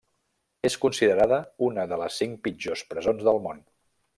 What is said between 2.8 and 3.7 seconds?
presons del món.